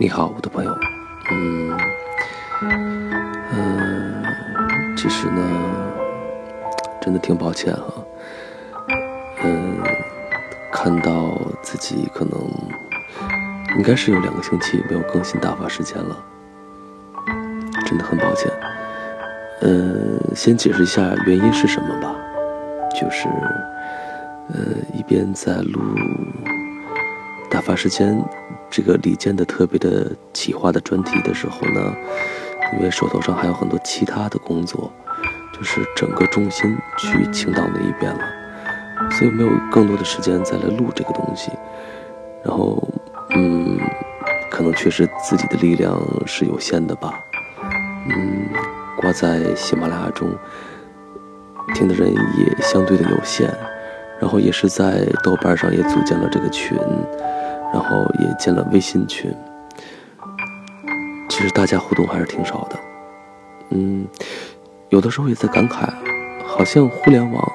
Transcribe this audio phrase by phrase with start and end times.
[0.00, 0.74] 你好，我的朋友。
[1.30, 1.78] 嗯
[3.52, 4.24] 嗯，
[4.96, 5.42] 其实呢，
[7.02, 7.92] 真的挺抱歉哈。
[9.44, 9.76] 嗯，
[10.72, 12.40] 看到自己可能
[13.76, 16.16] 应该是有两个星期没有更新打发时间了，
[17.84, 18.50] 真的很抱歉。
[19.60, 22.16] 嗯，先解释一下原因是什么吧，
[22.98, 23.28] 就是
[24.48, 24.64] 呃，
[24.94, 25.78] 一边在录
[27.50, 28.18] 打发时间。
[28.70, 31.94] 这个李健的特别的企划的专题的时候呢，
[32.76, 34.90] 因为手头上还有很多其他的工作，
[35.52, 38.20] 就是整个重心去青岛那一边了，
[39.10, 41.50] 所以没有更多的时间再来录这个东西。
[42.44, 42.82] 然后，
[43.34, 43.78] 嗯，
[44.50, 47.20] 可能确实自己的力量是有限的吧，
[48.08, 48.46] 嗯，
[48.96, 50.30] 挂在喜马拉雅中
[51.74, 53.52] 听的人也相对的有限，
[54.20, 56.78] 然后也是在豆瓣上也组建了这个群。
[57.72, 59.34] 然后也建了微信群，
[61.28, 62.78] 其实大家互动还是挺少的，
[63.70, 64.06] 嗯，
[64.88, 65.88] 有的时候也在感慨，
[66.44, 67.52] 好像互联网、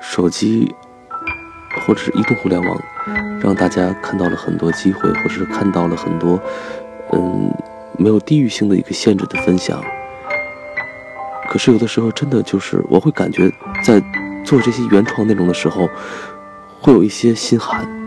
[0.00, 0.74] 手机
[1.86, 2.82] 或者是移动互联网，
[3.40, 6.38] 让大家看到了很多机会，或者是看到了很多，
[7.12, 7.50] 嗯，
[7.98, 9.82] 没有地域性的一个限制的分享。
[11.48, 13.50] 可是有的时候真的就是，我会感觉
[13.82, 14.00] 在
[14.44, 15.88] 做这些原创内容的时候，
[16.80, 18.01] 会有一些心寒。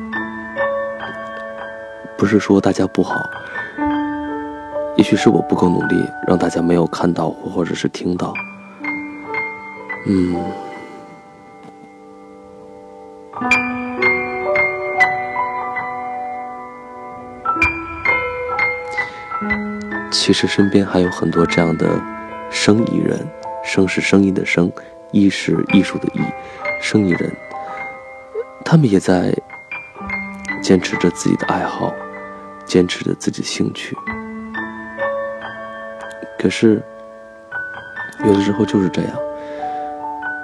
[2.18, 3.22] 不是说大家不好，
[4.96, 8.34] 也许是我不够努力，让大家没有看到或者是听到。
[10.08, 10.36] 嗯，
[20.12, 22.00] 其实身边还有很多这样的
[22.50, 23.20] 生意人，
[23.64, 24.72] 生是声音的生，
[25.12, 26.22] 艺是艺术的艺，
[26.82, 27.36] 生意人，
[28.64, 29.36] 他们也在
[30.62, 31.94] 坚持着自己的爱好。
[32.66, 33.96] 坚持着自己的兴趣，
[36.40, 36.82] 可是
[38.26, 39.12] 有的时候就是这样，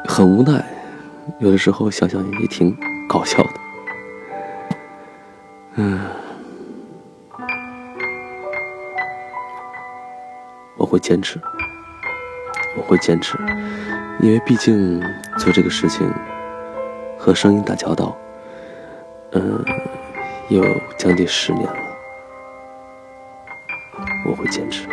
[0.07, 0.63] 很无奈。
[1.39, 2.75] 有的时候想想也挺
[3.07, 3.49] 搞笑的。
[5.75, 5.99] 嗯，
[10.77, 11.39] 我会坚持，
[12.75, 13.37] 我会坚持，
[14.19, 15.01] 因为毕竟
[15.37, 16.11] 做这个事情
[17.17, 18.17] 和声音打交道，
[19.31, 19.63] 嗯，
[20.49, 20.63] 有
[20.97, 21.90] 将近十年了。
[24.23, 24.87] 我会坚持，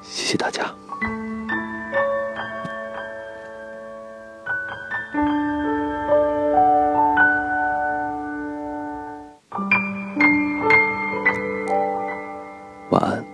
[0.00, 0.64] 谢谢大家，
[12.90, 13.24] 晚安。